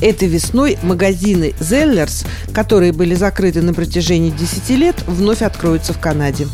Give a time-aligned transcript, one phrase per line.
[0.00, 6.46] Этой весной магазины Zellers, которые были закрыты на протяжении 10 лет, вновь откроются в Канаде.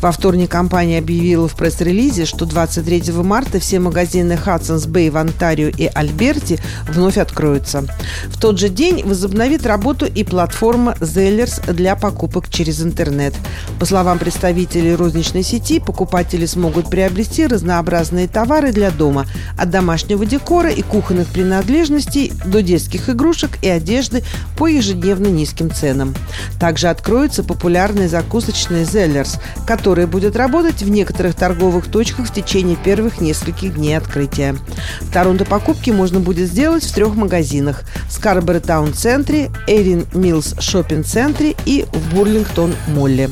[0.00, 5.68] Во вторник компания объявила в пресс-релизе, что 23 марта все магазины Hudson's Bay в Онтарио
[5.68, 7.84] и Альберти вновь откроются.
[8.26, 13.34] В тот же день возобновит работу и платформа Zellers для покупок через интернет.
[13.80, 19.26] По словам представителей розничной сети, покупатели смогут приобрести разнообразные товары для дома,
[19.58, 24.22] от домашнего декора и кухонных принадлежностей до детских детских игрушек и одежды
[24.56, 26.14] по ежедневно низким ценам.
[26.60, 33.20] Также откроется популярный закусочный «Зеллерс», который будет работать в некоторых торговых точках в течение первых
[33.20, 34.54] нескольких дней открытия.
[35.00, 41.86] В Торонто покупки можно будет сделать в трех магазинах– Скарборо Таун-центре, Эрин Миллс Шоппинг-центре и
[41.92, 43.30] в Бурлингтон-молле.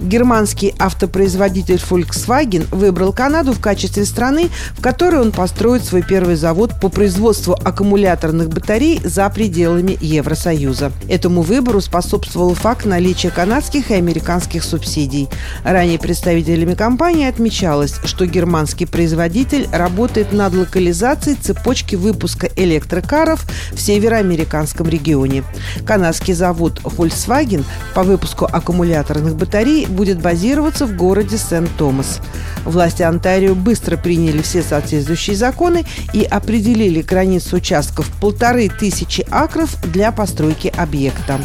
[0.00, 6.72] Германский автопроизводитель Volkswagen выбрал Канаду в качестве страны, в которой он построит свой первый завод
[6.80, 10.92] по производству аккумуляторных батарей за пределами Евросоюза.
[11.08, 15.28] Этому выбору способствовал факт наличия канадских и американских субсидий.
[15.64, 24.88] Ранее представителями компании отмечалось, что германский производитель работает над локализацией цепочки выпуска электрокаров в североамериканском
[24.88, 25.44] регионе.
[25.84, 32.20] Канадский завод Volkswagen по выпуску аккумуляторных батарей будет базироваться в городе Сент-Томас.
[32.64, 40.12] Власти Онтарио быстро приняли все соответствующие законы и определили границу участков полторы тысячи акров для
[40.12, 41.40] постройки объекта.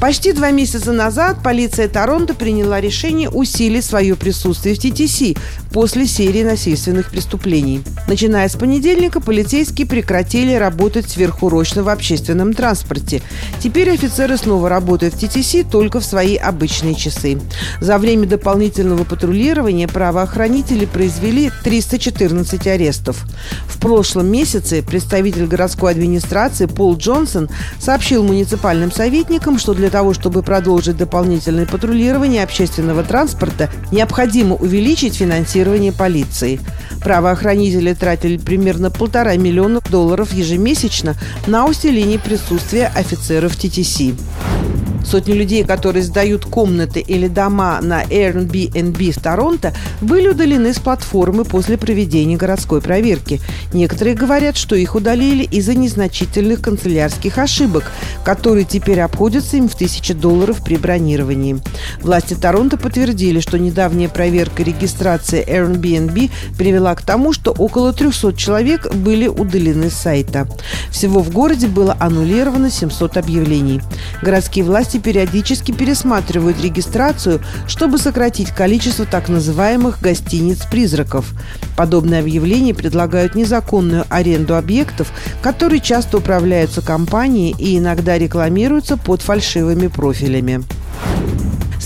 [0.00, 5.40] Почти два месяца назад полиция Торонто приняла решение усилить свое присутствие в ТТС
[5.72, 7.82] после серии насильственных преступлений.
[8.06, 13.22] Начиная с понедельника, полицейские прекратили работать сверхурочно в общественном транспорте.
[13.58, 17.40] Теперь офицеры снова работают в ТТС только в свои обычные часы.
[17.80, 23.24] За время дополнительного патрулирования правоохранители произвели 314 арестов.
[23.66, 27.48] В прошлом месяце представитель городской администрации Пол Джонсон
[27.80, 35.14] сообщил муниципальным советникам, что для для того, чтобы продолжить дополнительное патрулирование общественного транспорта, необходимо увеличить
[35.14, 36.58] финансирование полиции.
[37.04, 41.14] Правоохранители тратили примерно полтора миллиона долларов ежемесячно
[41.46, 44.00] на усиление присутствия офицеров ТТС.
[45.06, 51.44] Сотни людей, которые сдают комнаты или дома на Airbnb в Торонто, были удалены с платформы
[51.44, 53.40] после проведения городской проверки.
[53.72, 57.84] Некоторые говорят, что их удалили из-за незначительных канцелярских ошибок,
[58.24, 61.60] которые теперь обходятся им в тысячи долларов при бронировании.
[62.02, 68.92] Власти Торонто подтвердили, что недавняя проверка регистрации Airbnb привела к тому, что около 300 человек
[68.92, 70.48] были удалены с сайта.
[70.90, 73.80] Всего в городе было аннулировано 700 объявлений.
[74.20, 81.32] Городские власти власти периодически пересматривают регистрацию, чтобы сократить количество так называемых гостиниц-призраков.
[81.76, 85.12] Подобные объявления предлагают незаконную аренду объектов,
[85.42, 90.62] которые часто управляются компанией и иногда рекламируются под фальшивыми профилями.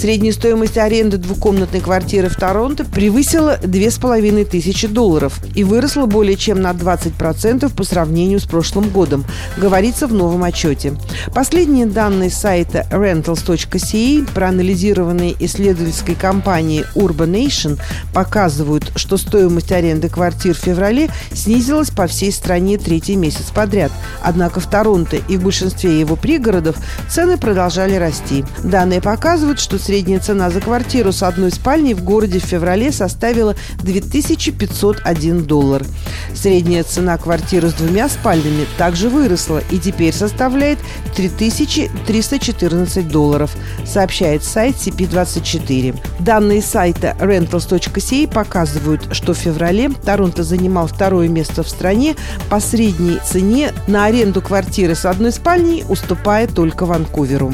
[0.00, 6.70] Средняя стоимость аренды двухкомнатной квартиры в Торонто превысила 2500 долларов и выросла более чем на
[6.70, 9.26] 20% по сравнению с прошлым годом,
[9.58, 10.94] говорится в новом отчете.
[11.34, 17.78] Последние данные сайта rentals.ca, проанализированные исследовательской компанией Urbanation,
[18.14, 23.92] показывают, что стоимость аренды квартир в феврале снизилась по всей стране третий месяц подряд.
[24.22, 26.76] Однако в Торонто и в большинстве его пригородов
[27.10, 28.46] цены продолжали расти.
[28.64, 29.89] Данные показывают, что средняя
[30.20, 35.82] цена за квартиру с одной спальней в городе в феврале составила 2501 доллар.
[36.32, 40.78] Средняя цена квартиры с двумя спальнями также выросла и теперь составляет
[41.16, 45.98] 3314 долларов, сообщает сайт CP24.
[46.20, 52.14] Данные сайта rentals.ca показывают, что в феврале Торонто занимал второе место в стране
[52.48, 57.52] по средней цене на аренду квартиры с одной спальней, уступая только Ванкуверу.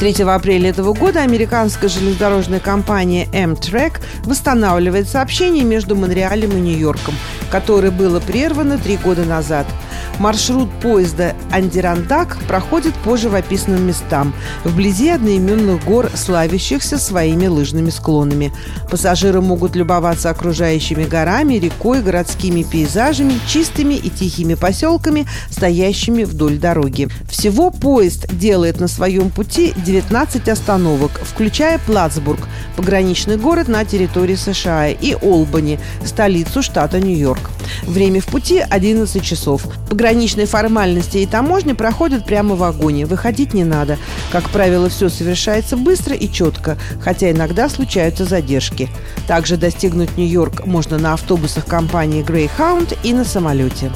[0.00, 7.14] 3 апреля этого года американская железнодорожная компания M-Track восстанавливает сообщение между Монреалем и Нью-Йорком,
[7.50, 9.66] которое было прервано три года назад–
[10.18, 18.52] Маршрут поезда Андирандак проходит по живописным местам, вблизи одноименных гор, славящихся своими лыжными склонами.
[18.90, 27.08] Пассажиры могут любоваться окружающими горами, рекой, городскими пейзажами, чистыми и тихими поселками, стоящими вдоль дороги.
[27.28, 32.40] Всего поезд делает на своем пути 19 остановок, включая Плацбург,
[32.76, 37.50] пограничный город на территории США, и Олбани, столицу штата Нью-Йорк.
[37.82, 39.66] Время в пути 11 часов.
[39.90, 43.06] Пограничные формальности и таможня проходят прямо в вагоне.
[43.06, 43.98] Выходить не надо.
[44.30, 48.88] Как правило, все совершается быстро и четко, хотя иногда случаются задержки.
[49.26, 53.90] Также достигнуть Нью-Йорк можно на автобусах компании Greyhound и на самолете.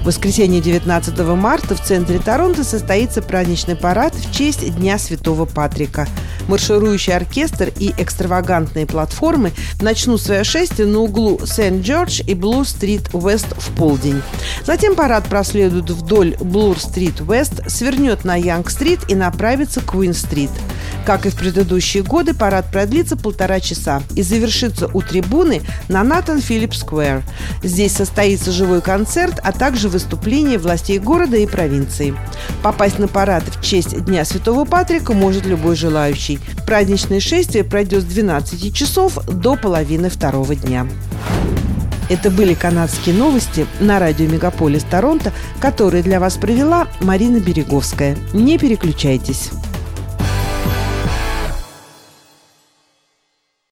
[0.00, 6.08] В воскресенье 19 марта в центре Торонто состоится праздничный парад в честь Дня Святого Патрика.
[6.48, 9.52] Марширующий оркестр и экстравагантные платформы
[9.82, 14.22] начнут свое шествие на углу Сент-Джордж и Блу-стрит Вест в полдень.
[14.64, 20.50] Затем парад проследует вдоль Блур-стрит Вест, свернет на Янг-стрит и направится к Уин-стрит.
[21.10, 26.40] Как и в предыдущие годы, парад продлится полтора часа и завершится у трибуны на Натан
[26.40, 27.24] Филипп Сквер.
[27.64, 32.14] Здесь состоится живой концерт, а также выступления властей города и провинции.
[32.62, 36.38] Попасть на парад в честь Дня Святого Патрика может любой желающий.
[36.64, 40.86] Праздничное шествие пройдет с 12 часов до половины второго дня.
[42.08, 48.16] Это были канадские новости на радио Мегаполис Торонто, которые для вас провела Марина Береговская.
[48.32, 49.50] Не переключайтесь.